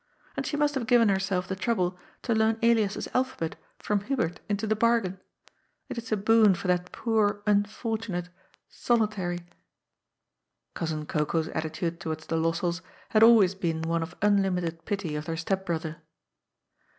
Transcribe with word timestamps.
And 0.35 0.47
she 0.47 0.57
must 0.57 0.73
have 0.73 0.87
given 0.87 1.09
herself 1.09 1.47
the 1.47 1.55
trouble 1.55 1.95
to 2.23 2.33
learn 2.33 2.57
Elias's 2.63 3.07
alphabet 3.13 3.55
from 3.77 3.99
Hubert 4.05 4.39
into 4.49 4.65
the 4.65 4.75
bar 4.75 4.99
gain. 4.99 5.19
It 5.89 5.97
is 5.99 6.11
a 6.11 6.17
boon 6.17 6.55
for 6.55 6.67
that 6.67 6.91
poor, 6.91 7.43
unfortunate, 7.45 8.29
solitary" 8.67 9.35
A 9.35 9.39
STRANGE 9.39 9.53
DUCK 10.73 10.89
IN 10.89 10.99
THE 11.01 11.05
POND. 11.05 11.11
313 11.29 11.49
Gonsin 11.51 11.51
Gocoa^s 11.51 11.55
attitude 11.55 11.99
towards 11.99 12.25
the 12.25 12.35
Lossells 12.37 12.81
had 13.09 13.21
always 13.21 13.53
been 13.53 13.83
one 13.83 14.01
of 14.01 14.15
unlimited 14.23 14.85
pity 14.85 15.15
of 15.15 15.25
their 15.25 15.37
step 15.37 15.67
brother. 15.67 15.97